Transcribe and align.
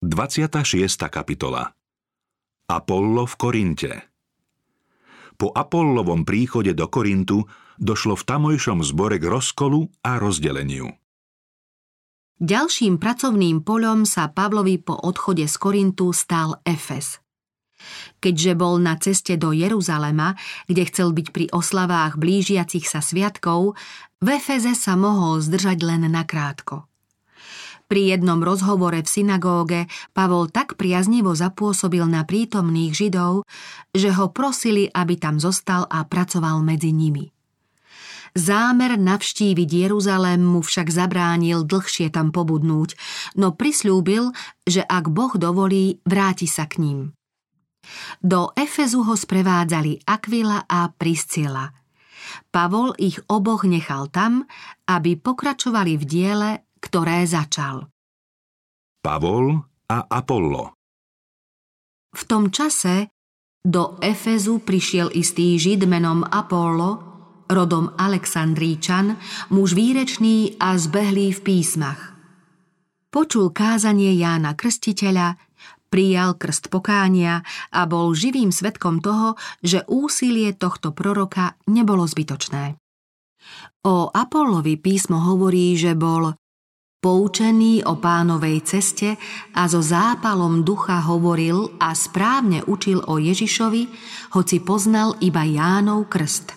26. 0.00 1.12
kapitola 1.12 1.76
Apollo 2.72 3.28
v 3.28 3.34
Korinte 3.36 3.92
Po 5.36 5.52
Apollovom 5.52 6.24
príchode 6.24 6.72
do 6.72 6.88
Korintu 6.88 7.44
došlo 7.76 8.16
v 8.16 8.24
tamojšom 8.24 8.80
zbore 8.80 9.20
k 9.20 9.28
rozkolu 9.28 9.92
a 10.00 10.16
rozdeleniu. 10.16 10.88
Ďalším 12.40 12.96
pracovným 12.96 13.60
poľom 13.60 14.08
sa 14.08 14.32
Pavlovi 14.32 14.80
po 14.80 14.96
odchode 14.96 15.44
z 15.44 15.56
Korintu 15.60 16.16
stal 16.16 16.64
Efes. 16.64 17.20
Keďže 18.24 18.56
bol 18.56 18.80
na 18.80 18.96
ceste 18.96 19.36
do 19.36 19.52
Jeruzalema, 19.52 20.32
kde 20.64 20.88
chcel 20.88 21.12
byť 21.12 21.28
pri 21.28 21.52
oslavách 21.52 22.16
blížiacich 22.16 22.88
sa 22.88 23.04
sviatkov, 23.04 23.76
v 24.24 24.26
Efeze 24.32 24.72
sa 24.72 24.96
mohol 24.96 25.44
zdržať 25.44 25.84
len 25.84 26.08
nakrátko. 26.08 26.89
Pri 27.90 28.14
jednom 28.14 28.38
rozhovore 28.38 29.02
v 29.02 29.08
synagóge 29.10 29.90
Pavol 30.14 30.46
tak 30.46 30.78
priaznivo 30.78 31.34
zapôsobil 31.34 32.06
na 32.06 32.22
prítomných 32.22 32.94
Židov, 32.94 33.42
že 33.90 34.14
ho 34.14 34.30
prosili, 34.30 34.86
aby 34.86 35.18
tam 35.18 35.42
zostal 35.42 35.90
a 35.90 36.06
pracoval 36.06 36.62
medzi 36.62 36.94
nimi. 36.94 37.34
Zámer 38.38 38.94
navštíviť 38.94 39.90
Jeruzalém 39.90 40.38
mu 40.38 40.62
však 40.62 40.86
zabránil 40.86 41.66
dlhšie 41.66 42.14
tam 42.14 42.30
pobudnúť, 42.30 42.94
no 43.34 43.58
prislúbil, 43.58 44.30
že 44.62 44.86
ak 44.86 45.10
Boh 45.10 45.34
dovolí, 45.34 45.98
vráti 46.06 46.46
sa 46.46 46.70
k 46.70 46.78
ním. 46.78 47.10
Do 48.22 48.54
Efezu 48.54 49.02
ho 49.02 49.18
sprevádzali 49.18 50.06
Aquila 50.06 50.62
a 50.62 50.94
Priscila. 50.94 51.74
Pavol 52.54 52.94
ich 53.02 53.18
oboch 53.26 53.66
nechal 53.66 54.06
tam, 54.14 54.46
aby 54.86 55.18
pokračovali 55.18 55.98
v 55.98 56.04
diele, 56.06 56.50
ktoré 56.90 57.22
začal. 57.22 57.86
Pavol 58.98 59.62
a 59.86 60.10
Apollo 60.10 60.74
V 62.10 62.22
tom 62.26 62.50
čase 62.50 63.14
do 63.62 63.94
Efezu 64.02 64.58
prišiel 64.58 65.14
istý 65.14 65.54
žid 65.54 65.86
menom 65.86 66.26
Apollo, 66.26 66.90
rodom 67.46 67.94
Alexandríčan, 67.94 69.14
muž 69.54 69.78
výrečný 69.78 70.58
a 70.58 70.74
zbehlý 70.74 71.30
v 71.30 71.40
písmach. 71.46 72.16
Počul 73.10 73.54
kázanie 73.54 74.16
Jána 74.18 74.56
Krstiteľa, 74.56 75.36
prijal 75.90 76.38
krst 76.38 76.70
pokánia 76.70 77.42
a 77.74 77.84
bol 77.84 78.14
živým 78.14 78.54
svetkom 78.54 79.02
toho, 79.02 79.34
že 79.60 79.82
úsilie 79.90 80.54
tohto 80.54 80.94
proroka 80.94 81.58
nebolo 81.66 82.06
zbytočné. 82.06 82.78
O 83.84 84.08
Apollovi 84.08 84.78
písmo 84.78 85.20
hovorí, 85.20 85.74
že 85.74 85.98
bol 85.98 86.32
Poučený 87.00 87.80
o 87.88 87.96
pánovej 87.96 88.60
ceste 88.60 89.16
a 89.56 89.64
so 89.64 89.80
zápalom 89.80 90.60
ducha 90.60 91.00
hovoril 91.00 91.80
a 91.80 91.96
správne 91.96 92.60
učil 92.68 93.00
o 93.08 93.16
Ježišovi, 93.16 93.88
hoci 94.36 94.60
poznal 94.60 95.16
iba 95.24 95.40
Jánov 95.40 96.12
krst. 96.12 96.52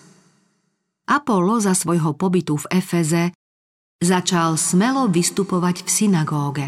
Apollo 1.08 1.64
za 1.64 1.72
svojho 1.72 2.12
pobytu 2.12 2.60
v 2.60 2.76
Efeze 2.76 3.32
začal 4.04 4.60
smelo 4.60 5.08
vystupovať 5.08 5.80
v 5.80 5.88
synagóge. 5.88 6.66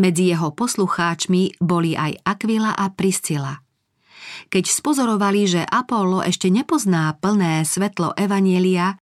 Medzi 0.00 0.32
jeho 0.32 0.56
poslucháčmi 0.56 1.60
boli 1.60 1.92
aj 1.92 2.24
Aquila 2.24 2.72
a 2.72 2.88
Priscila. 2.88 3.60
Keď 4.48 4.64
spozorovali, 4.64 5.44
že 5.44 5.60
Apollo 5.60 6.24
ešte 6.24 6.48
nepozná 6.48 7.12
plné 7.20 7.68
svetlo 7.68 8.16
Evanielia, 8.16 8.96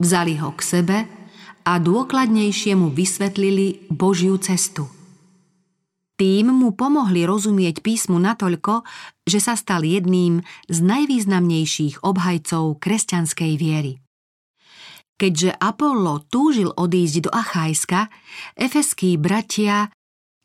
vzali 0.00 0.40
ho 0.40 0.56
k 0.56 0.60
sebe 0.64 1.25
a 1.66 1.82
dôkladnejšie 1.82 2.78
mu 2.78 2.94
vysvetlili 2.94 3.90
Božiu 3.90 4.38
cestu. 4.38 4.86
Tým 6.16 6.48
mu 6.48 6.72
pomohli 6.72 7.28
rozumieť 7.28 7.84
písmu 7.84 8.16
natoľko, 8.16 8.86
že 9.28 9.36
sa 9.42 9.52
stal 9.52 9.84
jedným 9.84 10.40
z 10.70 10.78
najvýznamnejších 10.80 12.00
obhajcov 12.00 12.80
kresťanskej 12.80 13.52
viery. 13.60 14.00
Keďže 15.16 15.52
Apollo 15.60 16.28
túžil 16.32 16.72
odísť 16.72 17.28
do 17.28 17.30
Achajska, 17.32 18.08
efeskí 18.56 19.20
bratia 19.20 19.92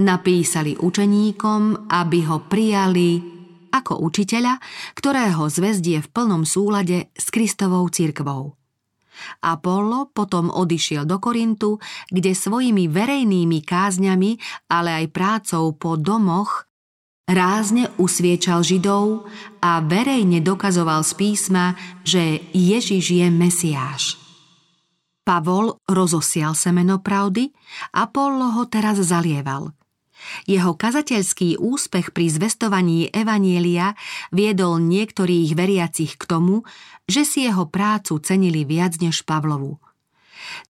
napísali 0.03 0.75
učeníkom, 0.75 1.87
aby 1.87 2.19
ho 2.27 2.43
prijali 2.49 3.19
ako 3.71 4.03
učiteľa, 4.03 4.59
ktorého 4.95 5.47
zväzdie 5.47 6.03
v 6.03 6.11
plnom 6.11 6.43
súlade 6.43 7.07
s 7.15 7.31
Kristovou 7.31 7.87
cirkvou. 7.87 8.60
Apollo 9.43 10.11
potom 10.15 10.49
odišiel 10.49 11.05
do 11.05 11.17
Korintu, 11.17 11.77
kde 12.09 12.35
svojimi 12.35 12.87
verejnými 12.87 13.59
kázňami, 13.63 14.37
ale 14.71 15.03
aj 15.03 15.05
prácou 15.13 15.71
po 15.75 15.95
domoch 15.99 16.67
rázne 17.31 17.87
usviečal 17.95 18.61
Židov 18.65 19.29
a 19.63 19.79
verejne 19.79 20.43
dokazoval 20.43 21.05
z 21.07 21.11
písma, 21.15 21.65
že 22.03 22.43
Ježiš 22.51 23.05
je 23.15 23.27
Mesiáš. 23.31 24.03
Pavol 25.21 25.77
rozosial 25.85 26.57
semeno 26.57 26.99
pravdy, 26.99 27.53
Apollo 27.93 28.57
ho 28.57 28.63
teraz 28.67 28.99
zalieval– 28.99 29.71
jeho 30.45 30.77
kazateľský 30.77 31.57
úspech 31.57 32.13
pri 32.13 32.29
zvestovaní 32.29 33.09
Evanielia 33.09 33.97
viedol 34.29 34.81
niektorých 34.81 35.57
veriacich 35.57 36.15
k 36.17 36.23
tomu, 36.29 36.63
že 37.11 37.27
si 37.27 37.43
jeho 37.43 37.67
prácu 37.67 38.15
cenili 38.23 38.63
viac 38.63 38.95
než 39.03 39.27
Pavlovu. 39.27 39.83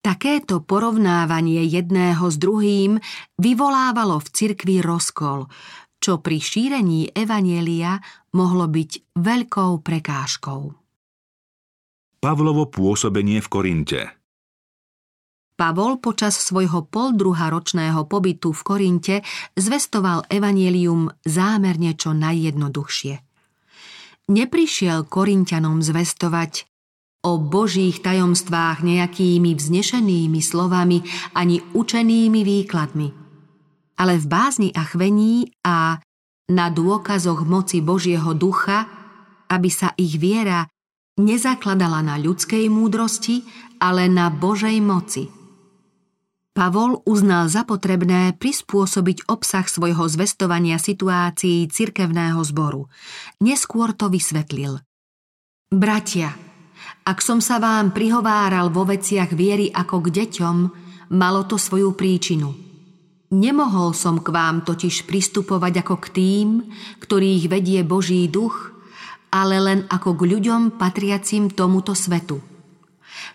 Takéto 0.03 0.59
porovnávanie 0.62 1.63
jedného 1.63 2.28
s 2.28 2.35
druhým 2.35 3.00
vyvolávalo 3.40 4.19
v 4.19 4.28
cirkvi 4.29 4.84
rozkol, 4.84 5.47
čo 6.03 6.19
pri 6.19 6.38
šírení 6.38 7.16
Evanielia 7.16 8.03
mohlo 8.35 8.68
byť 8.68 9.16
veľkou 9.16 9.72
prekážkou. 9.81 10.62
Pavlovo 12.19 12.68
pôsobenie 12.68 13.40
v 13.40 13.47
Korinte– 13.47 14.01
Pavol 15.56 16.03
počas 16.03 16.35
svojho 16.35 16.84
poldruha 16.84 17.47
ročného 17.47 18.03
pobytu 18.12 18.51
v 18.51 18.62
Korinte 18.68 19.16
zvestoval 19.56 20.28
evanielium 20.28 21.07
zámerne 21.24 21.95
čo 21.95 22.12
najjednoduchšie. 22.12 23.25
Neprišiel 24.25 25.06
Korintianom 25.06 25.86
zvestovať 25.86 26.66
o 27.30 27.38
božích 27.38 28.02
tajomstvách 28.02 28.81
nejakými 28.81 29.53
vznešenými 29.53 30.41
slovami 30.41 31.06
ani 31.38 31.62
učenými 31.74 32.41
výkladmi, 32.41 33.08
ale 34.02 34.13
v 34.18 34.25
bázni 34.25 34.69
a 34.74 34.81
chvení 34.81 35.53
a 35.62 36.02
na 36.50 36.68
dôkazoch 36.74 37.46
moci 37.46 37.86
Božieho 37.86 38.34
ducha, 38.34 38.90
aby 39.50 39.69
sa 39.69 39.94
ich 39.97 40.18
viera 40.18 40.69
nezakladala 41.22 42.02
na 42.02 42.18
ľudskej 42.18 42.66
múdrosti, 42.69 43.46
ale 43.78 44.09
na 44.09 44.34
Božej 44.34 44.78
moci– 44.81 45.30
Pavol 46.56 47.04
uznal 47.04 47.52
za 47.52 47.68
potrebné 47.68 48.32
prispôsobiť 48.40 49.28
obsah 49.28 49.68
svojho 49.68 50.08
zvestovania 50.08 50.80
situácií 50.80 51.68
cirkevného 51.68 52.40
zboru. 52.48 52.88
Neskôr 53.44 53.92
to 53.92 54.08
vysvetlil. 54.08 54.80
Bratia, 55.68 56.32
ak 57.04 57.20
som 57.20 57.44
sa 57.44 57.60
vám 57.60 57.92
prihováral 57.92 58.72
vo 58.72 58.88
veciach 58.88 59.36
viery 59.36 59.68
ako 59.68 60.08
k 60.08 60.24
deťom, 60.24 60.58
malo 61.12 61.44
to 61.44 61.60
svoju 61.60 61.92
príčinu. 61.92 62.56
Nemohol 63.36 63.92
som 63.92 64.24
k 64.24 64.32
vám 64.32 64.64
totiž 64.64 65.04
pristupovať 65.12 65.84
ako 65.84 65.96
k 66.00 66.08
tým, 66.16 66.48
ktorých 67.04 67.52
vedie 67.52 67.84
Boží 67.84 68.32
duch, 68.32 68.72
ale 69.28 69.60
len 69.60 69.84
ako 69.92 70.16
k 70.16 70.40
ľuďom 70.40 70.80
patriacim 70.80 71.52
tomuto 71.52 71.92
svetu– 71.92 72.40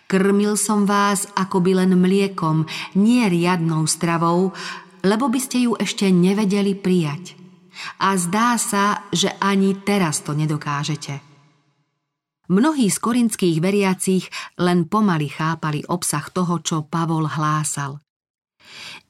Krmil 0.07 0.59
som 0.59 0.83
vás 0.83 1.29
akoby 1.33 1.77
len 1.77 1.95
mliekom, 1.95 2.67
nie 2.99 3.23
riadnou 3.27 3.87
stravou, 3.87 4.51
lebo 5.01 5.25
by 5.31 5.39
ste 5.39 5.69
ju 5.69 5.77
ešte 5.79 6.09
nevedeli 6.09 6.77
prijať. 6.77 7.37
A 8.03 8.13
zdá 8.19 8.59
sa, 8.59 9.07
že 9.09 9.33
ani 9.41 9.73
teraz 9.81 10.21
to 10.21 10.35
nedokážete. 10.37 11.23
Mnohí 12.51 12.91
z 12.91 12.97
korinských 12.99 13.63
veriacich 13.63 14.27
len 14.59 14.85
pomaly 14.91 15.31
chápali 15.31 15.87
obsah 15.87 16.27
toho, 16.27 16.59
čo 16.59 16.83
Pavol 16.83 17.31
hlásal. 17.31 18.03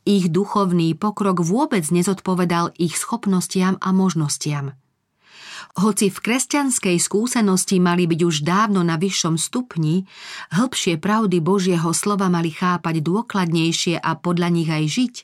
Ich 0.05 0.29
duchovný 0.29 0.93
pokrok 0.93 1.41
vôbec 1.41 1.81
nezodpovedal 1.89 2.73
ich 2.77 2.97
schopnostiam 2.97 3.81
a 3.81 3.89
možnostiam– 3.89 4.73
hoci 5.79 6.11
v 6.11 6.17
kresťanskej 6.17 6.97
skúsenosti 6.99 7.79
mali 7.79 8.09
byť 8.09 8.21
už 8.25 8.35
dávno 8.43 8.83
na 8.83 8.99
vyššom 8.99 9.35
stupni, 9.39 10.03
hĺbšie 10.51 10.99
pravdy 10.99 11.39
Božieho 11.39 11.93
slova 11.95 12.27
mali 12.27 12.51
chápať 12.51 12.99
dôkladnejšie 13.05 13.99
a 14.01 14.11
podľa 14.17 14.49
nich 14.51 14.69
aj 14.71 14.83
žiť, 14.87 15.15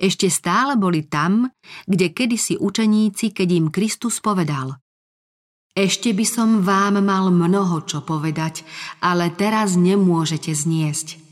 ešte 0.00 0.26
stále 0.32 0.78
boli 0.78 1.04
tam, 1.04 1.50
kde 1.84 2.12
kedysi 2.14 2.56
učeníci, 2.56 3.34
keď 3.34 3.48
im 3.52 3.66
Kristus 3.68 4.22
povedal 4.22 4.78
Ešte 5.74 6.14
by 6.14 6.26
som 6.28 6.48
vám 6.62 7.02
mal 7.02 7.28
mnoho 7.28 7.82
čo 7.84 8.00
povedať, 8.00 8.62
ale 9.02 9.32
teraz 9.34 9.74
nemôžete 9.74 10.54
zniesť. 10.54 11.23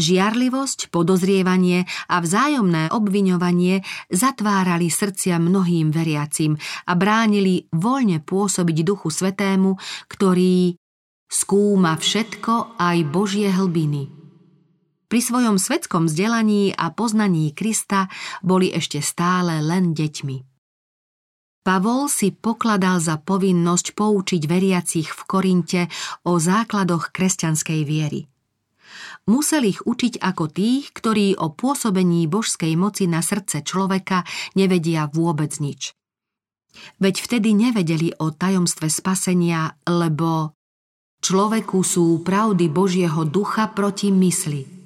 Žiarlivosť, 0.00 0.88
podozrievanie 0.88 1.84
a 2.08 2.24
vzájomné 2.24 2.88
obviňovanie 2.88 3.84
zatvárali 4.08 4.88
srdcia 4.88 5.36
mnohým 5.36 5.92
veriacim 5.92 6.56
a 6.88 6.96
bránili 6.96 7.68
voľne 7.68 8.24
pôsobiť 8.24 8.76
Duchu 8.80 9.12
Svetému, 9.12 9.76
ktorý 10.08 10.80
skúma 11.28 12.00
všetko 12.00 12.80
aj 12.80 12.96
Božie 13.12 13.52
hlbiny. 13.52 14.08
Pri 15.10 15.20
svojom 15.20 15.60
svetskom 15.60 16.08
vzdelaní 16.08 16.72
a 16.72 16.88
poznaní 16.96 17.52
Krista 17.52 18.08
boli 18.40 18.72
ešte 18.72 19.04
stále 19.04 19.60
len 19.60 19.92
deťmi. 19.92 20.48
Pavol 21.60 22.08
si 22.08 22.32
pokladal 22.32 23.04
za 23.04 23.20
povinnosť 23.20 23.92
poučiť 23.92 24.42
veriacich 24.48 25.12
v 25.12 25.20
Korinte 25.28 25.82
o 26.24 26.40
základoch 26.40 27.12
kresťanskej 27.12 27.80
viery. 27.84 28.24
Musel 29.26 29.70
ich 29.70 29.80
učiť 29.84 30.18
ako 30.18 30.50
tých, 30.50 30.90
ktorí 30.94 31.38
o 31.38 31.52
pôsobení 31.54 32.26
božskej 32.26 32.74
moci 32.74 33.06
na 33.06 33.22
srdce 33.22 33.62
človeka 33.62 34.26
nevedia 34.58 35.06
vôbec 35.10 35.56
nič. 35.58 35.94
Veď 37.02 37.14
vtedy 37.18 37.50
nevedeli 37.52 38.14
o 38.22 38.30
tajomstve 38.30 38.86
spasenia, 38.86 39.74
lebo 39.84 40.54
človeku 41.22 41.82
sú 41.82 42.22
pravdy 42.22 42.70
Božieho 42.70 43.26
ducha 43.26 43.70
proti 43.74 44.14
mysli– 44.14 44.62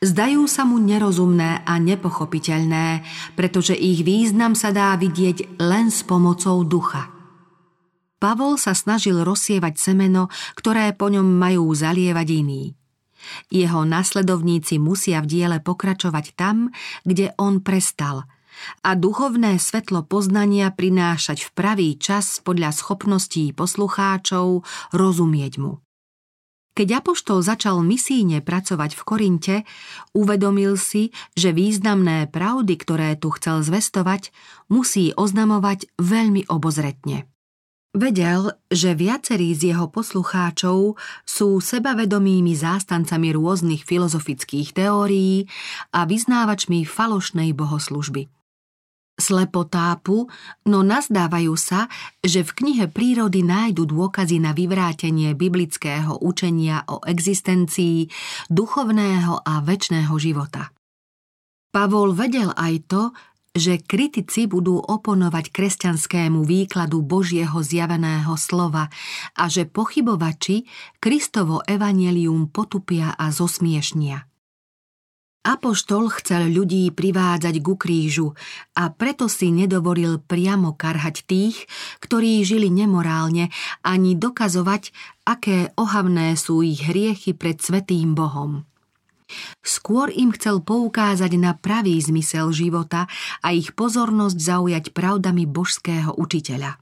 zdajú 0.00 0.44
sa 0.48 0.68
mu 0.68 0.76
nerozumné 0.80 1.64
a 1.64 1.78
nepochopiteľné, 1.80 3.04
pretože 3.38 3.72
ich 3.72 4.04
význam 4.04 4.52
sa 4.52 4.72
dá 4.72 4.92
vidieť 4.96 5.60
len 5.60 5.88
s 5.88 6.04
pomocou 6.04 6.64
ducha. 6.66 7.08
Pavol 8.16 8.56
sa 8.56 8.72
snažil 8.72 9.20
rozsievať 9.20 9.76
semeno, 9.76 10.32
ktoré 10.56 10.96
po 10.96 11.12
ňom 11.12 11.36
majú 11.36 11.68
zalievať 11.76 12.28
iní. 12.32 12.62
Jeho 13.48 13.86
nasledovníci 13.86 14.78
musia 14.82 15.22
v 15.22 15.30
diele 15.30 15.58
pokračovať 15.62 16.34
tam, 16.34 16.70
kde 17.04 17.32
on 17.40 17.62
prestal 17.62 18.26
a 18.82 18.96
duchovné 18.96 19.60
svetlo 19.60 20.04
poznania 20.08 20.72
prinášať 20.72 21.44
v 21.44 21.50
pravý 21.52 21.88
čas 22.00 22.40
podľa 22.40 22.72
schopností 22.72 23.52
poslucháčov 23.52 24.64
rozumieť 24.96 25.60
mu. 25.60 25.84
Keď 26.76 27.00
Apoštol 27.00 27.40
začal 27.40 27.80
misíne 27.80 28.44
pracovať 28.44 29.00
v 29.00 29.02
Korinte, 29.08 29.56
uvedomil 30.12 30.76
si, 30.76 31.08
že 31.32 31.56
významné 31.56 32.28
pravdy, 32.28 32.76
ktoré 32.76 33.16
tu 33.16 33.32
chcel 33.32 33.64
zvestovať, 33.64 34.28
musí 34.68 35.16
oznamovať 35.16 35.88
veľmi 35.96 36.52
obozretne. 36.52 37.24
Vedel, 37.96 38.52
že 38.68 38.92
viacerí 38.92 39.56
z 39.56 39.72
jeho 39.72 39.88
poslucháčov 39.88 41.00
sú 41.24 41.48
sebavedomými 41.64 42.52
zástancami 42.52 43.32
rôznych 43.32 43.88
filozofických 43.88 44.76
teórií 44.76 45.48
a 45.96 46.04
vyznávačmi 46.04 46.84
falošnej 46.84 47.56
bohoslužby 47.56 48.28
slepotápu, 49.16 50.28
no 50.68 50.84
nazdávajú 50.84 51.56
sa, 51.56 51.88
že 52.20 52.44
v 52.44 52.50
knihe 52.52 52.84
prírody 52.92 53.40
nájdu 53.40 53.88
dôkazy 53.88 54.38
na 54.38 54.52
vyvrátenie 54.52 55.32
biblického 55.32 56.20
učenia 56.20 56.84
o 56.92 57.00
existencii 57.00 58.12
duchovného 58.52 59.40
a 59.40 59.64
väčšného 59.64 60.14
života. 60.20 60.68
Pavol 61.72 62.12
vedel 62.12 62.52
aj 62.56 62.74
to, 62.88 63.02
že 63.56 63.80
kritici 63.80 64.44
budú 64.44 64.76
oponovať 64.78 65.48
kresťanskému 65.48 66.44
výkladu 66.44 67.00
Božieho 67.00 67.56
zjaveného 67.64 68.36
slova 68.36 68.92
a 69.32 69.44
že 69.48 69.64
pochybovači 69.64 70.68
Kristovo 71.00 71.64
evanelium 71.64 72.52
potupia 72.52 73.16
a 73.16 73.32
zosmiešnia. 73.32 74.28
Apoštol 75.46 76.10
chcel 76.18 76.50
ľudí 76.50 76.90
privádzať 76.90 77.62
ku 77.62 77.78
krížu 77.78 78.34
a 78.74 78.90
preto 78.90 79.30
si 79.30 79.54
nedovolil 79.54 80.18
priamo 80.18 80.74
karhať 80.74 81.22
tých, 81.22 81.70
ktorí 82.02 82.42
žili 82.42 82.66
nemorálne, 82.66 83.54
ani 83.86 84.18
dokazovať, 84.18 84.90
aké 85.22 85.70
ohavné 85.78 86.34
sú 86.34 86.66
ich 86.66 86.82
hriechy 86.82 87.30
pred 87.30 87.62
svetým 87.62 88.18
Bohom. 88.18 88.66
Skôr 89.66 90.14
im 90.14 90.30
chcel 90.30 90.62
poukázať 90.62 91.34
na 91.34 91.58
pravý 91.58 91.98
zmysel 91.98 92.54
života 92.54 93.10
a 93.42 93.50
ich 93.50 93.74
pozornosť 93.74 94.38
zaujať 94.38 94.84
pravdami 94.94 95.44
božského 95.44 96.14
učiteľa. 96.14 96.78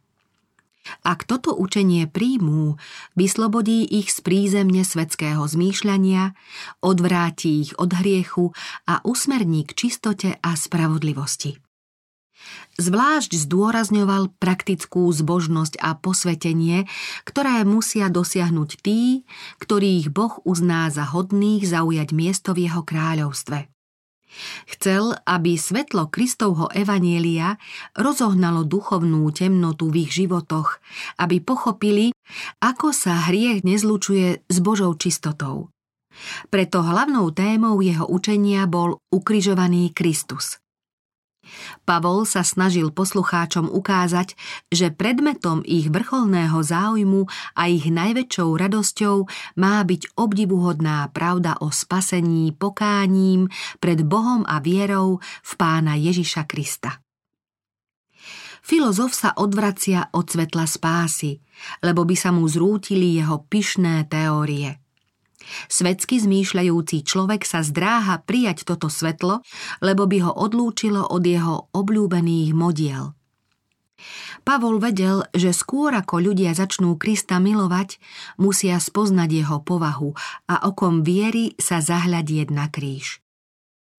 Ak 1.00 1.25
toto 1.25 1.56
učenie 1.56 2.05
príjmú, 2.05 2.76
vyslobodí 3.17 3.88
ich 3.88 4.12
z 4.12 4.20
prízemne 4.20 4.85
svetského 4.85 5.41
zmýšľania, 5.41 6.37
odvráti 6.85 7.64
ich 7.64 7.73
od 7.81 7.96
hriechu 7.96 8.52
a 8.85 9.00
usmerní 9.00 9.64
k 9.64 9.73
čistote 9.73 10.37
a 10.44 10.50
spravodlivosti. 10.52 11.63
Zvlášť 12.75 13.38
zdôrazňoval 13.38 14.35
praktickú 14.43 15.06
zbožnosť 15.14 15.79
a 15.79 15.94
posvetenie, 15.94 16.91
ktoré 17.23 17.62
musia 17.62 18.11
dosiahnuť 18.11 18.70
tí, 18.82 19.23
ktorých 19.62 20.11
Boh 20.11 20.43
uzná 20.43 20.91
za 20.91 21.06
hodných 21.06 21.62
zaujať 21.62 22.08
miesto 22.11 22.50
v 22.50 22.67
jeho 22.67 22.82
kráľovstve. 22.82 23.70
Chcel, 24.67 25.14
aby 25.23 25.55
svetlo 25.55 26.11
Kristovho 26.11 26.67
evanielia 26.75 27.55
rozohnalo 27.94 28.67
duchovnú 28.67 29.23
temnotu 29.31 29.94
v 29.94 30.11
ich 30.11 30.12
životoch, 30.19 30.82
aby 31.23 31.38
pochopili, 31.38 32.11
ako 32.58 32.90
sa 32.90 33.31
hriech 33.31 33.62
nezlučuje 33.62 34.43
s 34.50 34.56
Božou 34.58 34.90
čistotou. 34.99 35.70
Preto 36.50 36.82
hlavnou 36.82 37.31
témou 37.35 37.79
jeho 37.82 38.06
učenia 38.06 38.67
bol 38.70 39.02
ukrižovaný 39.11 39.90
Kristus. 39.94 40.62
Pavol 41.88 42.25
sa 42.29 42.43
snažil 42.43 42.93
poslucháčom 42.93 43.69
ukázať, 43.69 44.37
že 44.73 44.93
predmetom 44.93 45.61
ich 45.64 45.88
vrcholného 45.88 46.58
záujmu 46.61 47.26
a 47.56 47.69
ich 47.69 47.88
najväčšou 47.88 48.49
radosťou 48.55 49.17
má 49.61 49.81
byť 49.82 50.17
obdivuhodná 50.19 51.08
pravda 51.11 51.58
o 51.61 51.73
spasení 51.73 52.52
pokáním 52.55 53.49
pred 53.81 54.02
Bohom 54.05 54.44
a 54.44 54.61
vierou 54.61 55.19
v 55.23 55.52
pána 55.56 55.96
Ježiša 55.96 56.44
Krista. 56.44 57.00
Filozof 58.64 59.12
sa 59.12 59.37
odvracia 59.37 60.08
od 60.17 60.25
svetla 60.25 60.64
spásy, 60.64 61.37
lebo 61.85 62.08
by 62.08 62.17
sa 62.17 62.32
mu 62.32 62.49
zrútili 62.49 63.20
jeho 63.20 63.44
pyšné 63.44 64.08
teórie– 64.08 64.81
Svetsky 65.69 66.20
zmýšľajúci 66.20 67.05
človek 67.05 67.44
sa 67.44 67.61
zdráha 67.64 68.23
prijať 68.25 68.69
toto 68.69 68.88
svetlo, 68.88 69.44
lebo 69.81 70.08
by 70.08 70.19
ho 70.25 70.32
odlúčilo 70.32 71.05
od 71.05 71.23
jeho 71.25 71.69
obľúbených 71.73 72.50
modiel. 72.52 73.16
Pavol 74.45 74.76
vedel, 74.76 75.25
že 75.33 75.57
skôr 75.57 75.95
ako 75.97 76.21
ľudia 76.21 76.52
začnú 76.52 77.00
Krista 77.00 77.40
milovať, 77.40 77.97
musia 78.37 78.76
spoznať 78.76 79.30
jeho 79.33 79.59
povahu 79.64 80.12
a 80.50 80.68
okom 80.68 81.00
viery 81.00 81.57
sa 81.57 81.80
zahľadieť 81.80 82.52
na 82.52 82.68
kríž. 82.68 83.25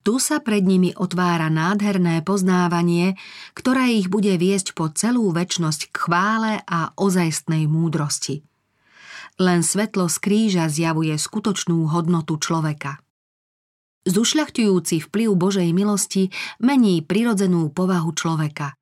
Tu 0.06 0.22
sa 0.22 0.38
pred 0.38 0.62
nimi 0.62 0.94
otvára 0.94 1.50
nádherné 1.50 2.22
poznávanie, 2.22 3.18
ktoré 3.58 3.98
ich 3.98 4.06
bude 4.06 4.38
viesť 4.38 4.78
po 4.78 4.94
celú 4.94 5.34
väčnosť 5.34 5.90
k 5.90 5.96
chvále 5.98 6.54
a 6.70 6.94
ozajstnej 6.94 7.66
múdrosti– 7.66 8.46
len 9.40 9.62
svetlo 9.64 10.08
z 10.08 10.18
kríža 10.22 10.66
zjavuje 10.72 11.16
skutočnú 11.16 11.92
hodnotu 11.92 12.40
človeka. 12.40 13.04
Zušľachtujúci 14.06 15.02
vplyv 15.10 15.30
Božej 15.34 15.70
milosti 15.74 16.30
mení 16.62 17.02
prirodzenú 17.02 17.74
povahu 17.74 18.14
človeka. 18.14 18.78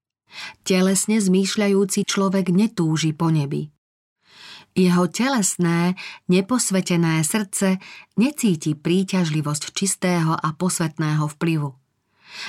Telesne 0.67 1.23
zmýšľajúci 1.23 2.03
človek 2.03 2.51
netúži 2.51 3.15
po 3.15 3.31
nebi. 3.31 3.71
Jeho 4.73 5.05
telesné, 5.05 5.93
neposvetené 6.27 7.21
srdce 7.21 7.77
necíti 8.17 8.73
príťažlivosť 8.73 9.63
čistého 9.71 10.33
a 10.33 10.49
posvetného 10.57 11.29
vplyvu. 11.37 11.69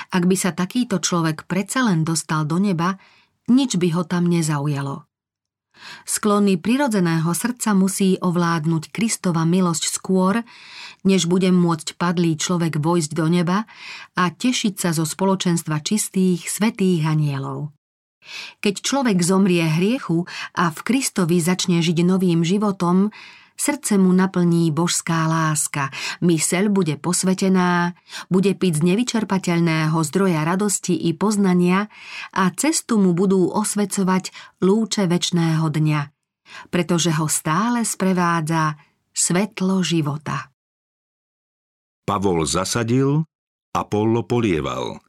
Ak 0.09 0.25
by 0.25 0.33
sa 0.33 0.49
takýto 0.49 0.97
človek 0.97 1.45
predsa 1.45 1.85
len 1.85 2.01
dostal 2.01 2.49
do 2.49 2.57
neba, 2.57 2.97
nič 3.45 3.77
by 3.77 3.93
ho 3.93 4.03
tam 4.09 4.25
nezaujalo. 4.25 5.05
Sklony 6.05 6.57
prirodzeného 6.57 7.29
srdca 7.35 7.75
musí 7.77 8.17
ovládnuť 8.21 8.89
Kristova 8.89 9.45
milosť 9.45 9.89
skôr, 9.89 10.41
než 11.05 11.29
bude 11.29 11.51
môcť 11.53 11.95
padlý 11.99 12.35
človek 12.35 12.81
vojsť 12.81 13.11
do 13.13 13.25
neba 13.29 13.69
a 14.17 14.23
tešiť 14.33 14.73
sa 14.81 14.89
zo 14.95 15.05
spoločenstva 15.05 15.81
čistých, 15.85 16.49
svetých 16.49 17.05
anielov. 17.05 17.75
Keď 18.61 18.81
človek 18.81 19.21
zomrie 19.21 19.69
hriechu 19.69 20.25
a 20.57 20.73
v 20.73 20.79
Kristovi 20.81 21.37
začne 21.37 21.85
žiť 21.85 22.01
novým 22.01 22.41
životom, 22.41 23.13
Srdce 23.55 23.95
mu 23.95 24.11
naplní 24.11 24.67
božská 24.75 25.31
láska, 25.31 25.87
myseľ 26.19 26.67
bude 26.67 26.95
posvetená, 26.99 27.95
bude 28.27 28.51
piť 28.51 28.83
z 28.83 28.85
nevyčerpateľného 28.91 29.95
zdroja 30.03 30.43
radosti 30.43 30.91
i 30.91 31.15
poznania 31.15 31.87
a 32.35 32.51
cestu 32.51 32.99
mu 32.99 33.15
budú 33.15 33.47
osvecovať 33.47 34.35
lúče 34.59 35.07
väčšného 35.07 35.65
dňa, 35.71 36.01
pretože 36.67 37.15
ho 37.15 37.31
stále 37.31 37.87
sprevádza 37.87 38.75
svetlo 39.15 39.79
života. 39.79 40.51
Pavol 42.03 42.43
zasadil, 42.43 43.23
Apollo 43.71 44.27
polieval. 44.27 44.99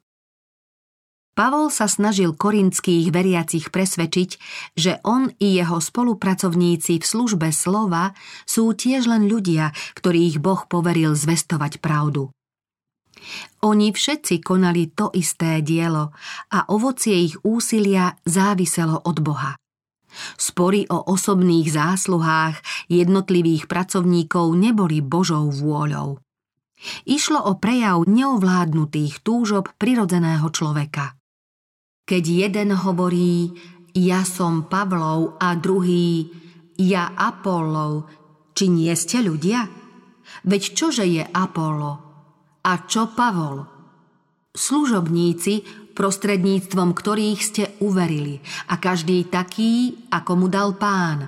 Pavol 1.37 1.69
sa 1.69 1.85
snažil 1.85 2.33
korinských 2.33 3.13
veriacich 3.13 3.69
presvedčiť, 3.69 4.29
že 4.73 4.97
on 5.05 5.29
i 5.37 5.61
jeho 5.61 5.77
spolupracovníci 5.77 6.97
v 6.97 7.05
službe 7.05 7.53
slova 7.53 8.17
sú 8.49 8.73
tiež 8.73 9.05
len 9.05 9.29
ľudia, 9.29 9.69
ktorých 9.93 10.41
Boh 10.41 10.65
poveril 10.65 11.13
zvestovať 11.13 11.77
pravdu. 11.77 12.33
Oni 13.61 13.93
všetci 13.93 14.41
konali 14.41 14.89
to 14.97 15.13
isté 15.13 15.61
dielo 15.61 16.09
a 16.49 16.65
ovocie 16.73 17.29
ich 17.29 17.37
úsilia 17.45 18.17
záviselo 18.25 18.97
od 19.05 19.17
Boha. 19.21 19.53
Spory 20.41 20.89
o 20.89 21.05
osobných 21.05 21.69
zásluhách 21.69 22.89
jednotlivých 22.89 23.69
pracovníkov 23.69 24.57
neboli 24.57 25.05
Božou 25.05 25.53
vôľou. 25.53 26.17
Išlo 27.05 27.45
o 27.45 27.57
prejav 27.57 28.05
neovládnutých 28.09 29.21
túžob 29.21 29.69
prirodzeného 29.77 30.49
človeka. 30.49 31.16
Keď 32.07 32.23
jeden 32.23 32.71
hovorí, 32.71 33.51
ja 33.91 34.23
som 34.23 34.71
Pavlov 34.71 35.35
a 35.43 35.59
druhý, 35.59 36.31
ja 36.79 37.11
Apollov, 37.19 38.07
či 38.55 38.71
nie 38.71 38.95
ste 38.95 39.19
ľudia? 39.19 39.67
Veď 40.47 40.63
čože 40.71 41.03
je 41.03 41.27
Apollo? 41.27 41.91
A 42.63 42.87
čo 42.87 43.11
Pavol? 43.11 43.67
Služobníci, 44.55 45.67
prostredníctvom 45.91 46.95
ktorých 46.95 47.39
ste 47.43 47.75
uverili 47.83 48.39
a 48.71 48.79
každý 48.79 49.27
taký, 49.27 50.07
ako 50.07 50.31
mu 50.39 50.47
dal 50.47 50.79
pán. 50.79 51.27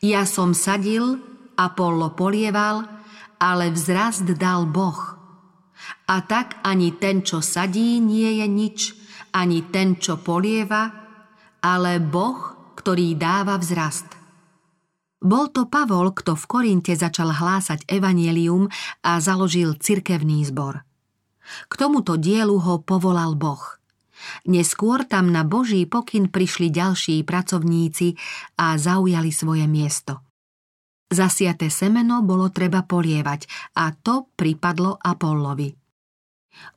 Ja 0.00 0.24
som 0.24 0.56
sadil, 0.56 1.20
Apollo 1.60 2.16
polieval, 2.16 2.88
ale 3.36 3.68
vzrast 3.68 4.24
dal 4.40 4.64
Boh. 4.64 5.20
A 6.08 6.24
tak 6.24 6.56
ani 6.64 6.96
ten, 6.96 7.20
čo 7.20 7.44
sadí, 7.44 8.00
nie 8.00 8.40
je 8.40 8.46
nič, 8.48 8.78
ani 9.34 9.66
ten, 9.70 9.96
čo 9.96 10.18
polieva, 10.20 10.90
ale 11.62 11.98
Boh, 12.02 12.72
ktorý 12.76 13.14
dáva 13.14 13.60
vzrast. 13.60 14.18
Bol 15.20 15.52
to 15.52 15.68
Pavol, 15.68 16.16
kto 16.16 16.32
v 16.32 16.44
Korinte 16.48 16.96
začal 16.96 17.36
hlásať 17.36 17.84
evanielium 17.84 18.72
a 19.04 19.20
založil 19.20 19.76
cirkevný 19.76 20.48
zbor. 20.48 20.80
K 21.68 21.72
tomuto 21.76 22.16
dielu 22.16 22.56
ho 22.56 22.80
povolal 22.80 23.36
Boh. 23.36 23.60
Neskôr 24.48 25.04
tam 25.04 25.28
na 25.32 25.44
Boží 25.44 25.84
pokyn 25.84 26.32
prišli 26.32 26.72
ďalší 26.72 27.20
pracovníci 27.24 28.16
a 28.56 28.80
zaujali 28.80 29.28
svoje 29.32 29.68
miesto– 29.68 30.20
Zasiaté 31.10 31.74
semeno 31.74 32.22
bolo 32.22 32.54
treba 32.54 32.86
polievať 32.86 33.74
a 33.82 33.90
to 33.90 34.30
pripadlo 34.30 34.94
Apollovi. 34.94 35.79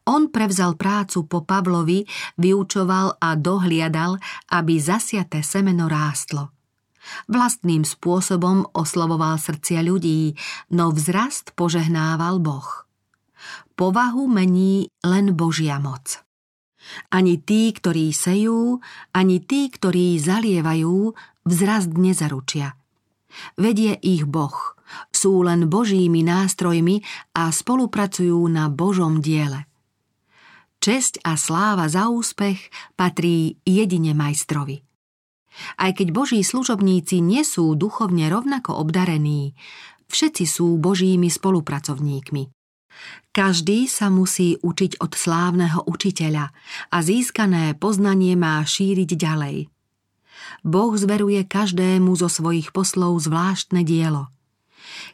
On 0.08 0.28
prevzal 0.32 0.76
prácu 0.76 1.28
po 1.28 1.44
Pavlovi, 1.44 2.04
vyučoval 2.40 3.20
a 3.20 3.36
dohliadal, 3.36 4.20
aby 4.52 4.80
zasiaté 4.80 5.44
semeno 5.44 5.88
rástlo. 5.88 6.52
Vlastným 7.28 7.84
spôsobom 7.84 8.64
oslovoval 8.72 9.36
srdcia 9.36 9.84
ľudí, 9.84 10.40
no 10.72 10.96
vzrast 10.96 11.52
požehnával 11.56 12.40
Boh. 12.40 12.88
Povahu 13.76 14.30
mení 14.32 14.88
len 15.04 15.36
Božia 15.36 15.84
moc. 15.84 16.24
Ani 17.12 17.40
tí, 17.40 17.72
ktorí 17.76 18.12
sejú, 18.16 18.80
ani 19.12 19.44
tí, 19.44 19.68
ktorí 19.72 20.20
zalievajú, 20.20 21.16
vzrast 21.44 21.92
nezaručia– 21.96 22.76
Vedie 23.58 23.98
ich 24.02 24.26
Boh. 24.26 24.78
Sú 25.14 25.46
len 25.46 25.70
Božími 25.70 26.26
nástrojmi 26.26 27.02
a 27.38 27.50
spolupracujú 27.50 28.40
na 28.50 28.68
Božom 28.68 29.22
diele. 29.24 29.66
Česť 30.84 31.24
a 31.24 31.40
sláva 31.40 31.88
za 31.88 32.12
úspech 32.12 32.68
patrí 33.00 33.56
jedine 33.64 34.12
majstrovi. 34.12 34.84
Aj 35.80 35.94
keď 35.94 36.12
Boží 36.12 36.42
služobníci 36.42 37.22
nie 37.24 37.46
sú 37.46 37.78
duchovne 37.78 38.28
rovnako 38.28 38.82
obdarení, 38.82 39.54
všetci 40.10 40.44
sú 40.44 40.76
Božími 40.82 41.30
spolupracovníkmi. 41.30 42.50
Každý 43.34 43.90
sa 43.90 44.14
musí 44.14 44.60
učiť 44.62 45.02
od 45.02 45.18
slávneho 45.18 45.88
učiteľa 45.90 46.46
a 46.94 46.98
získané 47.02 47.74
poznanie 47.78 48.38
má 48.38 48.62
šíriť 48.62 49.10
ďalej– 49.18 49.58
Boh 50.64 50.94
zveruje 50.96 51.44
každému 51.44 52.16
zo 52.16 52.28
svojich 52.32 52.72
poslov 52.76 53.20
zvláštne 53.20 53.84
dielo. 53.84 54.32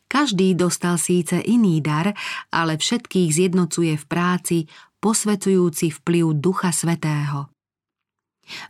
Každý 0.10 0.58
dostal 0.58 0.98
síce 0.98 1.38
iný 1.38 1.80
dar, 1.86 2.18
ale 2.50 2.82
všetkých 2.82 3.30
zjednocuje 3.30 3.94
v 3.94 4.06
práci 4.10 4.58
posvecujúci 4.98 5.94
vplyv 6.02 6.26
Ducha 6.42 6.74
Svetého. 6.74 7.54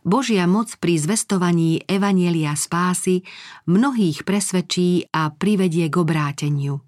Božia 0.03 0.43
moc 0.43 0.75
pri 0.75 0.99
zvestovaní 0.99 1.87
Evanielia 1.87 2.51
spásy 2.59 3.23
mnohých 3.71 4.27
presvedčí 4.27 5.07
a 5.15 5.31
privedie 5.31 5.87
k 5.87 5.95
obráteniu. 6.03 6.83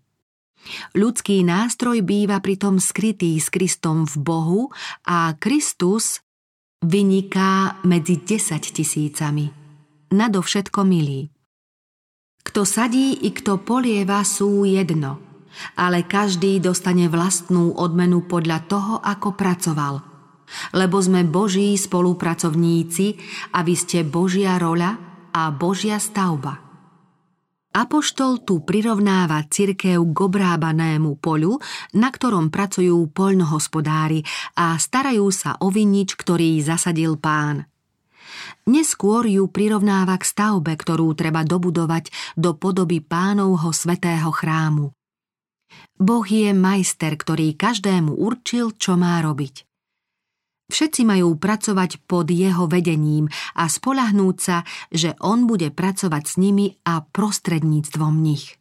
Ľudský 0.94 1.42
nástroj 1.48 2.04
býva 2.04 2.44
pritom 2.44 2.78
skrytý 2.78 3.40
s 3.40 3.48
Kristom 3.48 4.04
v 4.04 4.16
Bohu 4.20 4.62
a 5.08 5.34
Kristus 5.40 6.20
vyniká 6.84 7.82
medzi 7.88 8.20
desať 8.20 8.76
tisícami 8.76 9.62
nadovšetko 10.12 10.84
milý. 10.84 11.32
Kto 12.42 12.66
sadí 12.66 13.22
i 13.22 13.30
kto 13.30 13.62
polieva 13.62 14.26
sú 14.26 14.66
jedno, 14.66 15.22
ale 15.78 16.04
každý 16.10 16.58
dostane 16.58 17.06
vlastnú 17.06 17.78
odmenu 17.78 18.26
podľa 18.26 18.60
toho, 18.66 18.94
ako 19.00 19.38
pracoval. 19.38 19.96
Lebo 20.76 21.00
sme 21.00 21.24
Boží 21.24 21.78
spolupracovníci 21.80 23.16
a 23.56 23.64
vy 23.64 23.76
ste 23.78 24.04
Božia 24.04 24.60
roľa 24.60 25.00
a 25.32 25.48
Božia 25.54 25.96
stavba. 25.96 26.72
Apoštol 27.72 28.44
tu 28.44 28.68
prirovnáva 28.68 29.48
cirkev 29.48 30.04
k 30.12 30.18
obrábanému 30.28 31.24
poľu, 31.24 31.56
na 31.96 32.12
ktorom 32.12 32.52
pracujú 32.52 33.08
poľnohospodári 33.16 34.28
a 34.60 34.76
starajú 34.76 35.32
sa 35.32 35.56
o 35.64 35.72
vinič, 35.72 36.20
ktorý 36.20 36.60
zasadil 36.60 37.16
pán. 37.16 37.71
Neskôr 38.70 39.26
ju 39.26 39.50
prirovnáva 39.50 40.22
k 40.22 40.28
stavbe, 40.28 40.78
ktorú 40.78 41.18
treba 41.18 41.42
dobudovať 41.42 42.38
do 42.38 42.54
podoby 42.54 43.02
pánovho 43.02 43.74
svetého 43.74 44.30
chrámu. 44.30 44.94
Boh 45.98 46.26
je 46.26 46.54
majster, 46.54 47.18
ktorý 47.18 47.58
každému 47.58 48.18
určil, 48.18 48.74
čo 48.78 48.98
má 48.98 49.22
robiť. 49.22 49.66
Všetci 50.72 51.04
majú 51.04 51.36
pracovať 51.36 52.08
pod 52.08 52.32
jeho 52.32 52.64
vedením 52.64 53.28
a 53.60 53.68
spolahnúť 53.68 54.38
sa, 54.40 54.64
že 54.88 55.20
on 55.20 55.44
bude 55.44 55.68
pracovať 55.76 56.24
s 56.24 56.36
nimi 56.40 56.80
a 56.88 57.04
prostredníctvom 57.04 58.14
nich. 58.24 58.56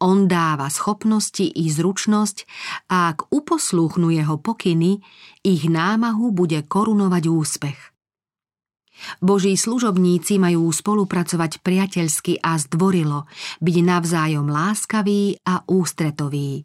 On 0.00 0.26
dáva 0.26 0.72
schopnosti 0.72 1.44
i 1.44 1.68
zručnosť 1.68 2.48
a 2.88 3.12
ak 3.14 3.30
uposlúchnu 3.30 4.10
jeho 4.10 4.40
pokyny, 4.40 5.04
ich 5.44 5.68
námahu 5.68 6.32
bude 6.32 6.64
korunovať 6.66 7.24
úspech. 7.28 7.89
Boží 9.20 9.56
služobníci 9.56 10.36
majú 10.40 10.68
spolupracovať 10.70 11.60
priateľsky 11.64 12.40
a 12.40 12.56
zdvorilo, 12.60 13.26
byť 13.60 13.76
navzájom 13.80 14.46
láskaví 14.48 15.40
a 15.46 15.64
ústretoví. 15.66 16.64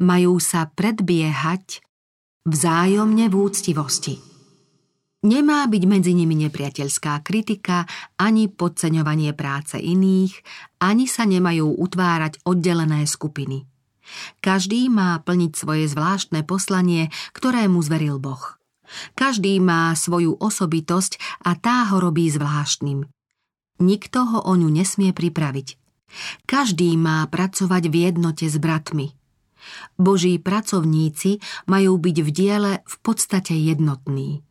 Majú 0.00 0.36
sa 0.42 0.68
predbiehať 0.68 1.80
vzájomne 2.44 3.30
v 3.30 3.34
úctivosti. 3.34 4.14
Nemá 5.22 5.70
byť 5.70 5.82
medzi 5.86 6.18
nimi 6.18 6.34
nepriateľská 6.34 7.22
kritika 7.22 7.86
ani 8.18 8.50
podceňovanie 8.50 9.30
práce 9.38 9.78
iných, 9.78 10.34
ani 10.82 11.06
sa 11.06 11.22
nemajú 11.22 11.78
utvárať 11.78 12.42
oddelené 12.42 13.06
skupiny. 13.06 13.62
Každý 14.42 14.90
má 14.90 15.22
plniť 15.22 15.52
svoje 15.54 15.86
zvláštne 15.86 16.42
poslanie, 16.42 17.14
ktorému 17.38 17.78
zveril 17.86 18.18
Boh. 18.18 18.61
Každý 19.14 19.58
má 19.60 19.92
svoju 19.96 20.36
osobitosť 20.38 21.42
a 21.44 21.56
tá 21.58 21.88
ho 21.92 22.00
robí 22.00 22.28
zvláštnym. 22.28 23.08
Nikto 23.82 24.18
ho 24.22 24.38
o 24.44 24.52
ňu 24.54 24.68
nesmie 24.70 25.10
pripraviť. 25.10 25.80
Každý 26.44 26.94
má 27.00 27.24
pracovať 27.26 27.88
v 27.88 27.94
jednote 28.12 28.46
s 28.46 28.56
bratmi. 28.60 29.16
Boží 29.96 30.36
pracovníci 30.38 31.40
majú 31.70 31.96
byť 31.96 32.16
v 32.20 32.28
diele 32.30 32.72
v 32.84 32.96
podstate 33.00 33.56
jednotní. 33.56 34.44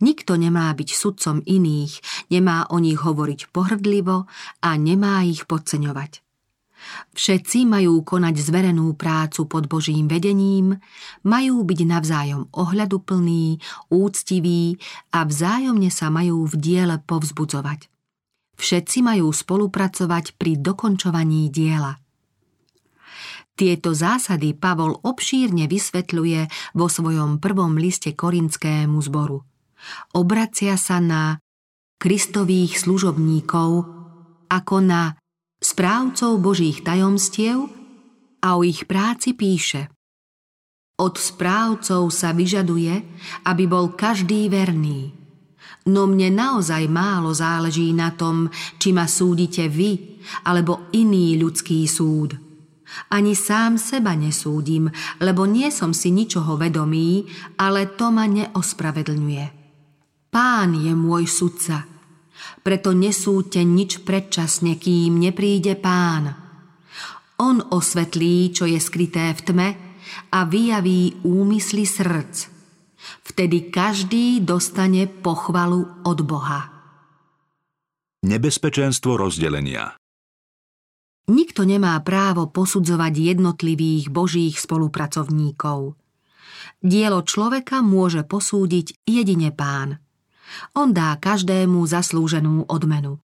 Nikto 0.00 0.40
nemá 0.40 0.72
byť 0.72 0.88
sudcom 0.88 1.44
iných, 1.44 2.00
nemá 2.32 2.64
o 2.72 2.80
nich 2.80 2.96
hovoriť 2.96 3.52
pohrdlivo 3.52 4.24
a 4.64 4.70
nemá 4.80 5.20
ich 5.28 5.44
podceňovať. 5.44 6.25
Všetci 7.16 7.64
majú 7.66 8.04
konať 8.04 8.34
zverenú 8.36 8.92
prácu 8.94 9.48
pod 9.48 9.64
Božím 9.66 10.06
vedením, 10.06 10.76
majú 11.24 11.64
byť 11.64 11.80
navzájom 11.82 12.52
ohľaduplní, 12.52 13.58
úctiví 13.90 14.76
a 15.16 15.24
vzájomne 15.24 15.88
sa 15.88 16.12
majú 16.12 16.44
v 16.46 16.54
diele 16.60 16.96
povzbudzovať. 17.02 17.88
Všetci 18.56 18.98
majú 19.04 19.28
spolupracovať 19.32 20.40
pri 20.40 20.56
dokončovaní 20.60 21.52
diela. 21.52 22.00
Tieto 23.56 23.96
zásady 23.96 24.52
Pavol 24.52 25.00
obšírne 25.00 25.64
vysvetľuje 25.64 26.40
vo 26.76 26.86
svojom 26.92 27.40
prvom 27.40 27.80
liste 27.80 28.12
korinskému 28.12 29.00
zboru. 29.00 29.40
Obracia 30.12 30.76
sa 30.76 31.00
na 31.00 31.40
Kristových 31.96 32.76
služobníkov 32.76 33.68
ako 34.52 34.76
na 34.84 35.16
správcov 35.66 36.38
Božích 36.38 36.86
tajomstiev 36.86 37.66
a 38.38 38.54
o 38.54 38.62
ich 38.62 38.86
práci 38.86 39.34
píše 39.34 39.90
Od 41.02 41.18
správcov 41.18 42.06
sa 42.14 42.30
vyžaduje, 42.30 42.94
aby 43.50 43.64
bol 43.66 43.98
každý 43.98 44.46
verný. 44.46 45.10
No 45.90 46.06
mne 46.06 46.30
naozaj 46.30 46.86
málo 46.86 47.34
záleží 47.34 47.90
na 47.90 48.14
tom, 48.14 48.46
či 48.78 48.94
ma 48.94 49.10
súdite 49.10 49.66
vy, 49.66 50.22
alebo 50.46 50.86
iný 50.94 51.34
ľudský 51.34 51.82
súd– 51.90 52.38
ani 53.10 53.34
sám 53.34 53.82
seba 53.82 54.14
nesúdim, 54.14 54.88
lebo 55.18 55.44
nie 55.44 55.68
som 55.74 55.90
si 55.90 56.14
ničoho 56.14 56.54
vedomý, 56.54 57.26
ale 57.58 57.92
to 57.98 58.14
ma 58.14 58.24
neospravedlňuje. 58.30 59.46
Pán 60.30 60.70
je 60.78 60.94
môj 60.94 61.26
sudca, 61.26 61.95
preto 62.62 62.92
nesúďte 62.92 63.62
nič 63.62 64.02
predčasne, 64.02 64.76
kým 64.76 65.18
nepríde 65.18 65.78
pán. 65.78 66.34
On 67.36 67.60
osvetlí, 67.60 68.50
čo 68.56 68.64
je 68.64 68.80
skryté 68.80 69.32
v 69.36 69.40
tme 69.44 69.68
a 70.32 70.38
vyjaví 70.48 71.20
úmysly 71.24 71.84
srdc. 71.84 72.48
Vtedy 73.22 73.68
každý 73.68 74.40
dostane 74.40 75.06
pochvalu 75.06 76.02
od 76.02 76.18
Boha. 76.24 76.60
Nebezpečenstvo 78.26 79.20
rozdelenia 79.20 79.94
Nikto 81.26 81.66
nemá 81.66 81.98
právo 82.06 82.46
posudzovať 82.46 83.34
jednotlivých 83.34 84.14
božích 84.14 84.54
spolupracovníkov. 84.62 85.98
Dielo 86.78 87.26
človeka 87.26 87.82
môže 87.82 88.22
posúdiť 88.22 89.02
jedine 89.02 89.50
pán. 89.50 89.98
On 90.76 90.92
dá 90.92 91.16
každému 91.16 91.84
zaslúženú 91.86 92.66
odmenu. 92.68 93.20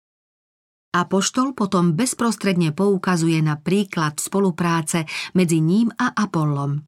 Apoštol 0.89 1.53
potom 1.53 1.93
bezprostredne 1.93 2.73
poukazuje 2.73 3.37
na 3.45 3.61
príklad 3.61 4.17
spolupráce 4.17 5.05
medzi 5.37 5.61
ním 5.61 5.93
a 5.93 6.17
Apollom. 6.17 6.81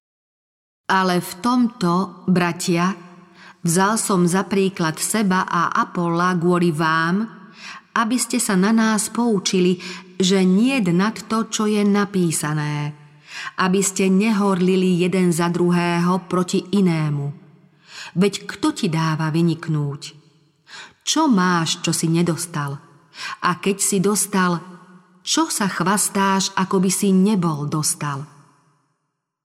Ale 0.89 1.21
v 1.21 1.31
tomto, 1.37 2.25
bratia, 2.25 2.97
vzal 3.61 4.01
som 4.01 4.25
za 4.25 4.49
príklad 4.49 4.97
seba 4.97 5.45
a 5.45 5.69
Apolla 5.69 6.33
kvôli 6.33 6.73
vám, 6.73 7.29
aby 7.93 8.17
ste 8.17 8.41
sa 8.41 8.57
na 8.57 8.73
nás 8.73 9.13
poučili, 9.13 9.77
že 10.17 10.41
nie 10.41 10.81
nad 10.81 11.17
to, 11.29 11.49
čo 11.49 11.69
je 11.69 11.85
napísané, 11.85 12.97
aby 13.61 13.85
ste 13.85 14.09
nehorlili 14.09 14.97
jeden 14.97 15.29
za 15.29 15.49
druhého 15.53 16.25
proti 16.25 16.73
inému. 16.73 17.25
Veď 18.17 18.49
kto 18.49 18.73
ti 18.73 18.89
dáva 18.89 19.29
vyniknúť? 19.29 20.20
Čo 21.01 21.25
máš, 21.25 21.81
čo 21.81 21.91
si 21.93 22.05
nedostal? 22.05 22.77
A 23.41 23.57
keď 23.57 23.77
si 23.81 23.97
dostal, 23.97 24.61
čo 25.21 25.49
sa 25.53 25.69
chvastáš, 25.69 26.49
ako 26.57 26.81
by 26.81 26.89
si 26.89 27.13
nebol 27.13 27.69
dostal? 27.69 28.25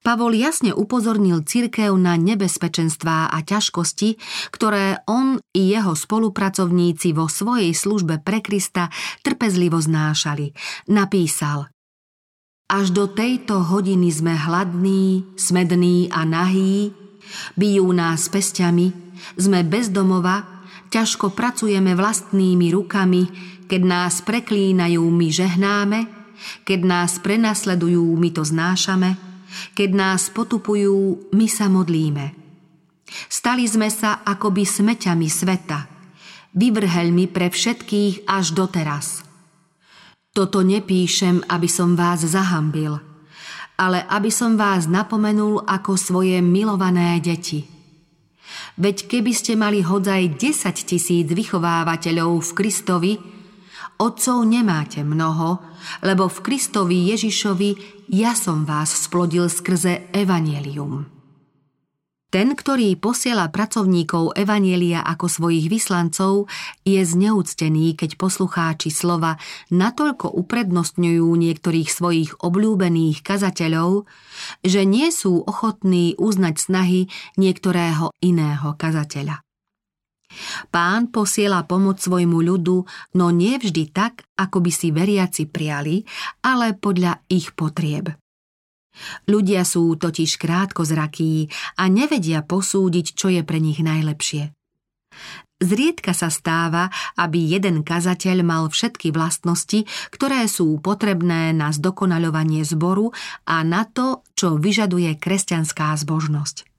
Pavol 0.07 0.39
jasne 0.39 0.71
upozornil 0.71 1.43
cirkev 1.43 1.91
na 1.99 2.15
nebezpečenstvá 2.15 3.27
a 3.27 3.37
ťažkosti, 3.43 4.15
ktoré 4.55 5.03
on 5.03 5.35
i 5.51 5.67
jeho 5.67 5.99
spolupracovníci 5.99 7.11
vo 7.11 7.27
svojej 7.27 7.75
službe 7.75 8.23
pre 8.23 8.39
Krista 8.39 8.87
trpezlivo 9.19 9.75
znášali. 9.83 10.55
Napísal 10.87 11.67
Až 12.71 12.95
do 12.95 13.11
tejto 13.11 13.67
hodiny 13.67 14.07
sme 14.07 14.31
hladní, 14.31 15.27
smední 15.35 16.07
a 16.07 16.23
nahí, 16.23 16.95
bijú 17.59 17.91
nás 17.91 18.31
pestiami, 18.31 18.95
sme 19.35 19.67
bezdomova, 19.67 20.56
ťažko 20.89 21.35
pracujeme 21.35 21.93
vlastnými 21.93 22.71
rukami, 22.73 23.23
keď 23.67 23.81
nás 23.83 24.23
preklínajú, 24.23 25.03
my 25.03 25.27
žehnáme, 25.27 25.99
keď 26.63 26.79
nás 26.85 27.19
prenasledujú, 27.19 28.03
my 28.15 28.29
to 28.31 28.43
znášame– 28.43 29.11
keď 29.73 29.89
nás 29.93 30.29
potupujú, 30.29 31.29
my 31.33 31.47
sa 31.47 31.71
modlíme. 31.71 32.35
Stali 33.31 33.63
sme 33.63 33.87
sa 33.87 34.21
akoby 34.27 34.67
smeťami 34.67 35.27
sveta, 35.31 35.87
vyvrheľmi 36.51 37.31
pre 37.31 37.47
všetkých 37.47 38.27
až 38.27 38.51
doteraz. 38.51 39.23
Toto 40.35 40.61
nepíšem, 40.61 41.41
aby 41.49 41.69
som 41.71 41.97
vás 41.97 42.21
zahambil, 42.27 42.99
ale 43.79 44.03
aby 44.11 44.29
som 44.29 44.59
vás 44.59 44.85
napomenul 44.85 45.63
ako 45.65 45.97
svoje 45.97 46.37
milované 46.43 47.17
deti. 47.23 47.76
Veď 48.77 49.09
keby 49.09 49.31
ste 49.33 49.57
mali 49.57 49.81
hodzaj 49.81 50.39
10 50.39 50.73
tisíc 50.87 51.27
vychovávateľov 51.27 52.39
v 52.39 52.51
Kristovi, 52.53 53.13
Otcov 53.97 54.45
nemáte 54.45 55.01
mnoho, 55.01 55.57
lebo 56.05 56.29
v 56.29 56.39
Kristovi 56.45 57.09
Ježišovi 57.09 57.69
ja 58.13 58.37
som 58.37 58.61
vás 58.61 58.93
splodil 58.93 59.49
skrze 59.49 60.13
Evangelium. 60.13 61.16
Ten, 62.27 62.59
ktorý 62.59 62.99
posiela 62.99 63.47
pracovníkov 63.47 64.35
Evanielia 64.35 64.99
ako 64.99 65.31
svojich 65.31 65.71
vyslancov, 65.71 66.51
je 66.83 66.99
zneúctený, 66.99 67.95
keď 67.95 68.19
poslucháči 68.19 68.91
slova 68.91 69.39
natoľko 69.71 70.35
uprednostňujú 70.35 71.23
niektorých 71.23 71.87
svojich 71.87 72.35
obľúbených 72.43 73.23
kazateľov, 73.23 74.11
že 74.59 74.83
nie 74.83 75.07
sú 75.07 75.39
ochotní 75.39 76.19
uznať 76.19 76.55
snahy 76.59 77.07
niektorého 77.39 78.11
iného 78.19 78.75
kazateľa. 78.75 79.39
Pán 80.67 81.07
posiela 81.15 81.63
pomoc 81.63 82.03
svojmu 82.03 82.43
ľudu, 82.43 82.83
no 83.15 83.31
nie 83.31 83.55
vždy 83.55 83.95
tak, 83.95 84.27
ako 84.35 84.67
by 84.67 84.71
si 84.75 84.91
veriaci 84.91 85.47
priali, 85.47 86.03
ale 86.43 86.75
podľa 86.75 87.23
ich 87.31 87.55
potrieb. 87.55 88.11
Ľudia 89.29 89.61
sú 89.63 89.93
totiž 89.95 90.41
krátko 90.41 90.85
zrakí 90.85 91.49
a 91.77 91.89
nevedia 91.91 92.41
posúdiť, 92.41 93.13
čo 93.13 93.27
je 93.29 93.41
pre 93.45 93.61
nich 93.61 93.81
najlepšie. 93.81 94.53
Zriedka 95.57 96.13
sa 96.13 96.29
stáva, 96.29 96.93
aby 97.17 97.57
jeden 97.57 97.81
kazateľ 97.81 98.45
mal 98.45 98.63
všetky 98.69 99.09
vlastnosti, 99.09 99.89
ktoré 100.13 100.45
sú 100.45 100.77
potrebné 100.77 101.49
na 101.49 101.73
zdokonaľovanie 101.73 102.61
zboru 102.61 103.09
a 103.49 103.65
na 103.65 103.89
to, 103.89 104.21
čo 104.37 104.61
vyžaduje 104.61 105.17
kresťanská 105.17 105.97
zbožnosť. 105.97 106.69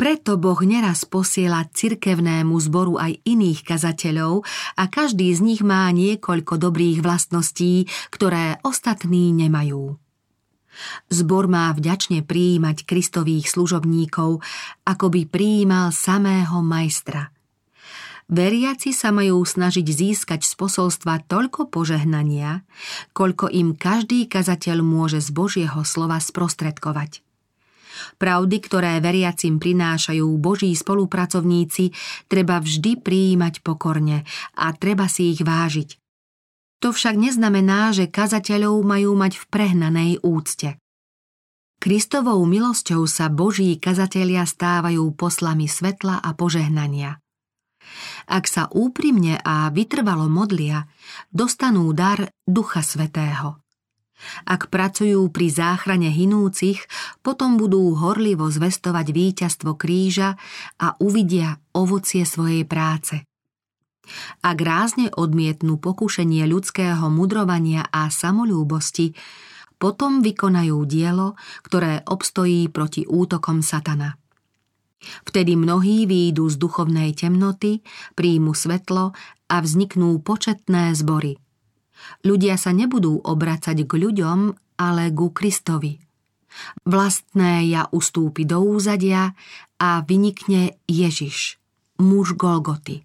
Preto 0.00 0.40
Boh 0.40 0.58
neraz 0.64 1.04
posiela 1.04 1.62
cirkevnému 1.70 2.56
zboru 2.58 2.98
aj 2.98 3.20
iných 3.22 3.60
kazateľov 3.62 4.42
a 4.80 4.82
každý 4.88 5.30
z 5.30 5.40
nich 5.44 5.60
má 5.62 5.86
niekoľko 5.92 6.58
dobrých 6.58 7.04
vlastností, 7.04 7.86
ktoré 8.10 8.58
ostatní 8.64 9.30
nemajú. 9.30 10.03
Zbor 11.08 11.46
má 11.46 11.70
vďačne 11.74 12.24
prijímať 12.26 12.86
Kristových 12.86 13.50
služobníkov, 13.50 14.42
ako 14.84 15.06
by 15.10 15.22
prijímal 15.28 15.94
samého 15.94 16.60
majstra. 16.60 17.34
Veriaci 18.24 18.96
sa 18.96 19.12
majú 19.12 19.44
snažiť 19.44 19.84
získať 19.84 20.48
z 20.48 20.52
posolstva 20.56 21.28
toľko 21.28 21.68
požehnania, 21.68 22.64
koľko 23.12 23.52
im 23.52 23.76
každý 23.76 24.24
kazateľ 24.24 24.80
môže 24.80 25.20
z 25.20 25.28
Božieho 25.28 25.84
slova 25.84 26.16
sprostredkovať. 26.16 27.20
Pravdy, 28.16 28.56
ktoré 28.58 28.98
veriacim 28.98 29.60
prinášajú 29.60 30.26
Boží 30.40 30.72
spolupracovníci, 30.74 31.94
treba 32.26 32.58
vždy 32.58 32.98
prijímať 32.98 33.60
pokorne 33.62 34.26
a 34.56 34.72
treba 34.74 35.06
si 35.06 35.36
ich 35.36 35.44
vážiť. 35.44 36.03
To 36.84 36.92
však 36.92 37.16
neznamená, 37.16 37.96
že 37.96 38.12
kazateľov 38.12 38.84
majú 38.84 39.16
mať 39.16 39.40
v 39.40 39.44
prehnanej 39.48 40.12
úcte. 40.20 40.76
Kristovou 41.80 42.44
milosťou 42.44 43.08
sa 43.08 43.32
Boží 43.32 43.80
kazatelia 43.80 44.44
stávajú 44.44 45.08
poslami 45.16 45.64
svetla 45.64 46.20
a 46.20 46.36
požehnania. 46.36 47.24
Ak 48.28 48.44
sa 48.44 48.68
úprimne 48.68 49.40
a 49.40 49.72
vytrvalo 49.72 50.28
modlia, 50.28 50.84
dostanú 51.32 51.88
dar 51.96 52.28
Ducha 52.44 52.84
Svetého. 52.84 53.64
Ak 54.44 54.68
pracujú 54.68 55.28
pri 55.32 55.48
záchrane 55.48 56.12
hinúcich, 56.12 56.84
potom 57.24 57.56
budú 57.56 57.96
horlivo 57.96 58.48
zvestovať 58.52 59.08
víťazstvo 59.08 59.72
kríža 59.72 60.36
a 60.76 61.00
uvidia 61.00 61.56
ovocie 61.72 62.28
svojej 62.28 62.68
práce. 62.68 63.24
Ak 64.44 64.60
rázne 64.60 65.08
odmietnú 65.12 65.80
pokušenie 65.80 66.44
ľudského 66.44 67.08
mudrovania 67.08 67.88
a 67.88 68.12
samolúbosti, 68.12 69.16
potom 69.80 70.22
vykonajú 70.22 70.76
dielo, 70.86 71.36
ktoré 71.64 72.04
obstojí 72.06 72.68
proti 72.68 73.04
útokom 73.08 73.60
satana. 73.64 74.16
Vtedy 75.28 75.56
mnohí 75.56 76.08
výjdu 76.08 76.48
z 76.48 76.56
duchovnej 76.56 77.12
temnoty, 77.12 77.84
príjmu 78.16 78.56
svetlo 78.56 79.12
a 79.52 79.56
vzniknú 79.60 80.20
početné 80.24 80.96
zbory– 80.96 81.36
Ľudia 82.24 82.56
sa 82.60 82.72
nebudú 82.72 83.20
obracať 83.20 83.84
k 83.84 83.92
ľuďom, 83.96 84.38
ale 84.80 85.04
ku 85.14 85.30
Kristovi. 85.30 86.00
Vlastné 86.86 87.66
ja 87.66 87.90
ustúpi 87.90 88.46
do 88.46 88.62
úzadia 88.62 89.34
a 89.82 90.02
vynikne 90.06 90.78
Ježiš, 90.86 91.58
muž 91.98 92.38
Golgoty. 92.38 93.02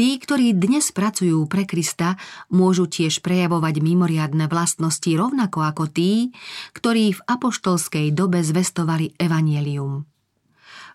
Tí, 0.00 0.16
ktorí 0.16 0.56
dnes 0.56 0.96
pracujú 0.96 1.44
pre 1.44 1.68
Krista, 1.68 2.16
môžu 2.48 2.88
tiež 2.88 3.20
prejavovať 3.20 3.84
mimoriadne 3.84 4.48
vlastnosti 4.48 5.12
rovnako 5.12 5.60
ako 5.60 5.92
tí, 5.92 6.32
ktorí 6.72 7.12
v 7.12 7.20
apoštolskej 7.28 8.08
dobe 8.08 8.40
zvestovali 8.40 9.12
evanielium. 9.20 10.08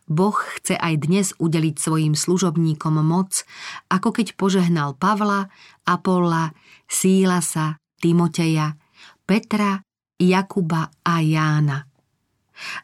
Boh 0.10 0.34
chce 0.58 0.74
aj 0.82 1.06
dnes 1.06 1.38
udeliť 1.38 1.78
svojim 1.78 2.18
služobníkom 2.18 2.98
moc, 3.06 3.46
ako 3.94 4.10
keď 4.10 4.34
požehnal 4.42 4.98
Pavla, 4.98 5.54
Apolla, 5.86 6.58
Sílasa, 6.90 7.78
Timoteja, 8.02 8.74
Petra, 9.22 9.86
Jakuba 10.18 10.90
a 11.06 11.22
Jána. 11.22 11.86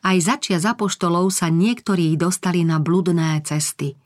Aj 0.05 0.17
začia 0.21 0.61
apoštolov 0.61 1.33
sa 1.33 1.49
niektorí 1.49 2.13
dostali 2.13 2.61
na 2.61 2.77
bludné 2.77 3.41
cesty. 3.41 3.97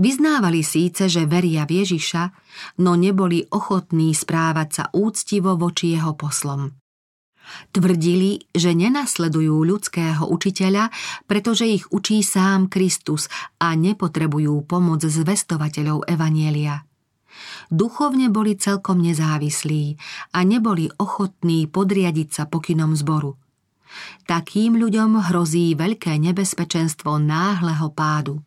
Vyznávali 0.00 0.64
síce, 0.64 1.12
že 1.12 1.28
veria 1.28 1.68
v 1.68 1.84
Ježiša, 1.84 2.32
no 2.80 2.96
neboli 2.96 3.44
ochotní 3.52 4.16
správať 4.16 4.68
sa 4.72 4.84
úctivo 4.96 5.60
voči 5.60 5.92
jeho 5.92 6.16
poslom. 6.16 6.72
Tvrdili, 7.68 8.48
že 8.54 8.72
nenasledujú 8.72 9.60
ľudského 9.60 10.24
učiteľa, 10.24 10.88
pretože 11.28 11.68
ich 11.68 11.84
učí 11.92 12.24
sám 12.24 12.72
Kristus 12.72 13.28
a 13.60 13.76
nepotrebujú 13.76 14.64
pomoc 14.64 15.04
zvestovateľov 15.04 16.08
Evanielia. 16.08 16.86
Duchovne 17.68 18.32
boli 18.32 18.56
celkom 18.56 19.04
nezávislí 19.04 20.00
a 20.32 20.38
neboli 20.42 20.88
ochotní 20.96 21.68
podriadiť 21.68 22.28
sa 22.32 22.44
pokynom 22.48 22.96
zboru. 22.96 23.36
Takým 24.24 24.78
ľuďom 24.78 25.28
hrozí 25.28 25.74
veľké 25.74 26.14
nebezpečenstvo 26.16 27.18
náhleho 27.18 27.90
pádu. 27.90 28.40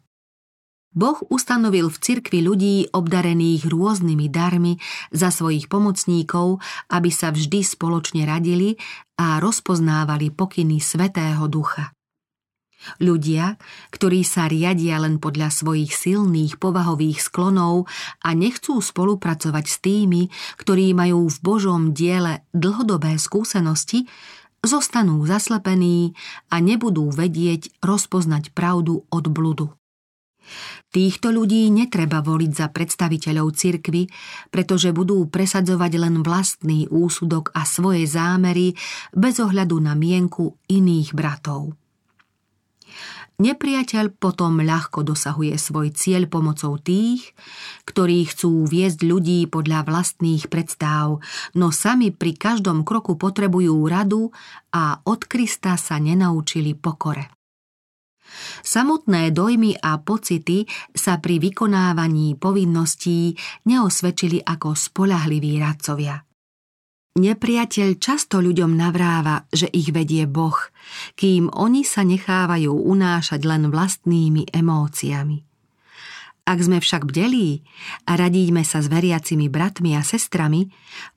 Boh 0.93 1.17
ustanovil 1.34 1.89
v 1.89 1.97
cirkvi 1.97 2.39
ľudí 2.45 2.75
obdarených 2.93 3.65
rôznymi 3.65 4.29
darmi 4.29 4.77
za 5.10 5.34
svojich 5.34 5.65
pomocníkov, 5.65 6.62
aby 6.93 7.10
sa 7.10 7.34
vždy 7.34 7.65
spoločne 7.65 8.29
radili 8.29 8.77
a 9.17 9.41
rozpoznávali 9.41 10.29
pokyny 10.29 10.77
Svetého 10.77 11.49
Ducha. 11.49 11.93
Ľudia, 12.99 13.56
ktorí 13.95 14.27
sa 14.27 14.51
riadia 14.51 14.99
len 14.99 15.17
podľa 15.17 15.49
svojich 15.56 15.95
silných 15.95 16.60
povahových 16.60 17.25
sklonov 17.25 17.88
a 18.19 18.36
nechcú 18.36 18.84
spolupracovať 18.84 19.65
s 19.65 19.77
tými, 19.79 20.27
ktorí 20.60 20.91
majú 20.91 21.32
v 21.32 21.38
Božom 21.39 21.95
diele 21.95 22.43
dlhodobé 22.51 23.15
skúsenosti, 23.15 24.06
zostanú 24.63 25.23
zaslepení 25.23 26.15
a 26.51 26.60
nebudú 26.60 27.08
vedieť 27.08 27.71
rozpoznať 27.79 28.51
pravdu 28.51 29.08
od 29.08 29.25
bludu. 29.32 29.71
Týchto 30.93 31.34
ľudí 31.34 31.73
netreba 31.73 32.21
voliť 32.21 32.51
za 32.53 32.69
predstaviteľov 32.69 33.49
cirkvy, 33.58 34.06
pretože 34.53 34.93
budú 34.93 35.25
presadzovať 35.25 35.91
len 35.97 36.21
vlastný 36.21 36.86
úsudok 36.86 37.49
a 37.58 37.65
svoje 37.65 38.06
zámery 38.06 38.77
bez 39.10 39.41
ohľadu 39.41 39.82
na 39.82 39.97
mienku 39.97 40.53
iných 40.69 41.17
bratov. 41.17 41.73
Nepriateľ 43.41 44.13
potom 44.21 44.62
ľahko 44.62 45.01
dosahuje 45.01 45.58
svoj 45.58 45.97
cieľ 45.97 46.29
pomocou 46.29 46.77
tých, 46.77 47.34
ktorí 47.89 48.29
chcú 48.29 48.69
viesť 48.69 49.01
ľudí 49.01 49.49
podľa 49.49 49.89
vlastných 49.89 50.45
predstáv, 50.45 51.17
no 51.58 51.73
sami 51.73 52.13
pri 52.13 52.38
každom 52.38 52.86
kroku 52.86 53.17
potrebujú 53.17 53.73
radu 53.89 54.29
a 54.69 55.01
od 55.10 55.25
Krista 55.25 55.73
sa 55.82 55.97
nenaučili 55.97 56.77
pokore. 56.77 57.42
Samotné 58.63 59.34
dojmy 59.34 59.78
a 59.80 60.00
pocity 60.00 60.65
sa 60.93 61.19
pri 61.19 61.38
vykonávaní 61.39 62.39
povinností 62.39 63.36
neosvedčili 63.67 64.41
ako 64.43 64.74
spolahliví 64.74 65.60
radcovia. 65.60 66.22
Nepriateľ 67.13 68.02
často 68.02 68.41
ľuďom 68.41 68.74
navráva, 68.74 69.46
že 69.54 69.69
ich 69.69 69.93
vedie 69.93 70.26
Boh, 70.26 70.58
kým 71.13 71.46
oni 71.54 71.86
sa 71.86 72.02
nechávajú 72.02 72.74
unášať 72.74 73.46
len 73.46 73.69
vlastnými 73.69 74.50
emóciami. 74.50 75.46
Ak 76.43 76.60
sme 76.60 76.84
však 76.84 77.08
bdelí 77.08 77.63
a 78.04 78.19
radíme 78.19 78.67
sa 78.67 78.84
s 78.84 78.91
veriacimi 78.91 79.48
bratmi 79.48 79.96
a 79.96 80.04
sestrami, 80.04 80.67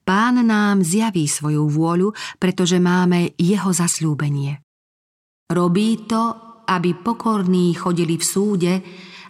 pán 0.07 0.39
nám 0.39 0.87
zjaví 0.87 1.27
svoju 1.27 1.67
vôľu, 1.67 2.15
pretože 2.39 2.79
máme 2.79 3.35
jeho 3.35 3.73
zasľúbenie. 3.75 4.63
Robí 5.51 6.07
to 6.07 6.46
aby 6.67 6.91
pokorní 6.93 7.73
chodili 7.73 8.19
v 8.19 8.25
súde 8.27 8.73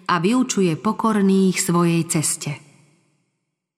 a 0.10 0.18
vyučuje 0.18 0.74
pokorných 0.82 1.56
svojej 1.62 2.04
ceste. 2.10 2.52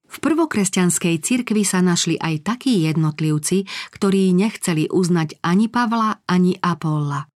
V 0.10 0.17
prvokresťanskej 0.17 1.22
cirkvi 1.22 1.62
sa 1.62 1.86
našli 1.86 2.17
aj 2.17 2.41
takí 2.41 2.89
jednotlivci, 2.89 3.69
ktorí 3.93 4.34
nechceli 4.34 4.89
uznať 4.89 5.38
ani 5.45 5.69
Pavla, 5.69 6.26
ani 6.26 6.58
Apolla. 6.58 7.30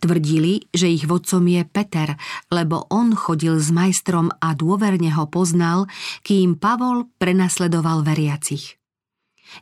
Tvrdili, 0.00 0.68
že 0.72 0.88
ich 0.88 1.04
vodcom 1.08 1.44
je 1.48 1.64
Peter, 1.64 2.16
lebo 2.52 2.88
on 2.92 3.16
chodil 3.16 3.56
s 3.56 3.72
majstrom 3.72 4.32
a 4.40 4.52
dôverne 4.52 5.12
ho 5.16 5.28
poznal, 5.28 5.88
kým 6.24 6.60
Pavol 6.60 7.08
prenasledoval 7.16 8.04
veriacich. 8.04 8.76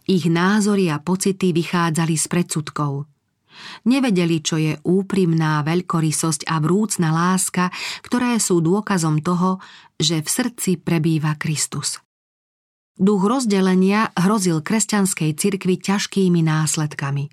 Ich 0.06 0.26
názory 0.30 0.86
a 0.90 1.02
pocity 1.02 1.50
vychádzali 1.50 2.14
z 2.14 2.26
predsudkov– 2.30 3.06
Nevedeli, 3.86 4.38
čo 4.40 4.56
je 4.56 4.76
úprimná 4.84 5.60
veľkorysosť 5.66 6.48
a 6.48 6.58
vrúcna 6.60 7.12
láska, 7.12 7.68
ktoré 8.04 8.40
sú 8.40 8.64
dôkazom 8.64 9.20
toho, 9.20 9.60
že 10.00 10.24
v 10.24 10.28
srdci 10.28 10.80
prebýva 10.80 11.36
Kristus. 11.36 12.00
Duch 13.00 13.24
rozdelenia 13.24 14.12
hrozil 14.12 14.60
kresťanskej 14.60 15.30
cirkvi 15.32 15.80
ťažkými 15.80 16.44
následkami. 16.44 17.32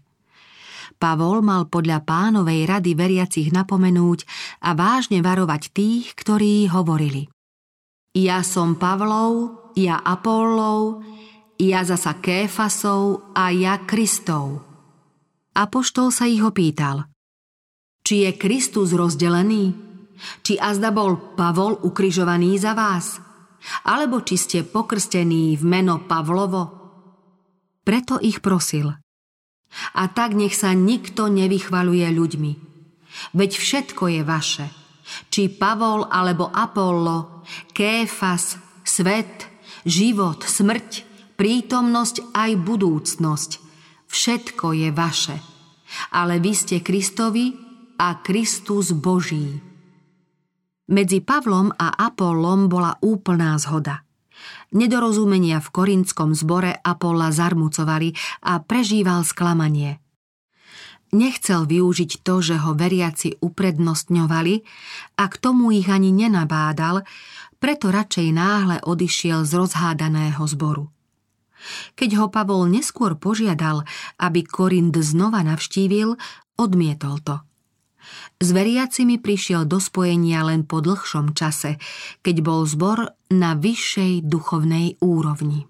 Pavol 0.97 1.45
mal 1.45 1.69
podľa 1.69 2.01
pánovej 2.01 2.65
rady 2.65 2.97
veriacich 2.97 3.53
napomenúť 3.53 4.25
a 4.65 4.73
vážne 4.73 5.21
varovať 5.21 5.69
tých, 5.69 6.17
ktorí 6.17 6.71
hovorili 6.73 7.30
Ja 8.17 8.41
som 8.41 8.80
Pavlov, 8.80 9.67
ja 9.77 10.01
Apollov, 10.01 11.06
ja 11.62 11.86
zasa 11.86 12.17
Kéfasov 12.17 13.34
a 13.38 13.53
ja 13.53 13.77
Kristov. 13.86 14.66
Apoštol 15.57 16.13
sa 16.13 16.29
ich 16.29 16.45
opýtal. 16.45 17.09
Či 18.05 18.29
je 18.29 18.31
Kristus 18.37 18.93
rozdelený? 18.93 19.73
Či 20.45 20.53
azda 20.61 20.93
bol 20.93 21.33
Pavol 21.33 21.81
ukrižovaný 21.81 22.61
za 22.61 22.77
vás? 22.77 23.17
Alebo 23.89 24.21
či 24.21 24.37
ste 24.37 24.61
pokrstení 24.61 25.57
v 25.57 25.63
meno 25.65 26.05
Pavlovo? 26.05 26.63
Preto 27.81 28.21
ich 28.21 28.37
prosil. 28.37 28.93
A 29.97 30.03
tak 30.13 30.37
nech 30.37 30.53
sa 30.53 30.77
nikto 30.77 31.25
nevychvaluje 31.25 32.05
ľuďmi. 32.05 32.51
Veď 33.33 33.51
všetko 33.57 34.13
je 34.13 34.21
vaše. 34.21 34.69
Či 35.33 35.57
Pavol 35.57 36.05
alebo 36.05 36.53
Apollo, 36.53 37.41
Kéfas, 37.73 38.61
svet, 38.85 39.49
život, 39.89 40.45
smrť, 40.45 40.89
prítomnosť 41.33 42.29
aj 42.37 42.51
budúcnosť– 42.61 43.51
Všetko 44.07 44.73
je 44.73 44.89
vaše, 44.95 45.37
ale 46.15 46.39
vy 46.39 46.51
ste 46.55 46.79
Kristovi 46.79 47.53
a 47.99 48.23
Kristus 48.23 48.95
Boží. 48.95 49.59
Medzi 50.87 51.19
Pavlom 51.19 51.75
a 51.75 51.91
Apollom 51.91 52.71
bola 52.71 52.95
úplná 53.03 53.59
zhoda. 53.59 54.07
Nedorozumenia 54.71 55.59
v 55.59 55.69
korinskom 55.71 56.31
zbore 56.31 56.71
Apolla 56.79 57.35
zarmucovali 57.35 58.15
a 58.47 58.63
prežíval 58.63 59.27
sklamanie. 59.27 59.99
Nechcel 61.15 61.63
využiť 61.67 62.23
to, 62.23 62.43
že 62.43 62.59
ho 62.59 62.75
veriaci 62.75 63.39
uprednostňovali 63.39 64.55
a 65.15 65.23
k 65.31 65.35
tomu 65.39 65.71
ich 65.71 65.87
ani 65.87 66.11
nenabádal, 66.11 67.07
preto 67.63 67.89
radšej 67.89 68.27
náhle 68.35 68.77
odišiel 68.83 69.47
z 69.47 69.51
rozhádaného 69.55 70.43
zboru. 70.43 70.91
Keď 71.97 72.09
ho 72.21 72.25
Pavol 72.29 72.69
neskôr 72.69 73.17
požiadal, 73.17 73.83
aby 74.21 74.45
Korind 74.45 74.93
znova 74.97 75.41
navštívil, 75.41 76.17
odmietol 76.57 77.21
to. 77.21 77.35
S 78.39 78.55
veriacimi 78.55 79.19
prišiel 79.19 79.67
do 79.67 79.81
spojenia 79.81 80.45
len 80.47 80.63
po 80.63 80.79
dlhšom 80.79 81.35
čase, 81.35 81.81
keď 82.23 82.35
bol 82.39 82.63
zbor 82.63 83.11
na 83.33 83.57
vyššej 83.57 84.23
duchovnej 84.23 84.95
úrovni. 85.03 85.67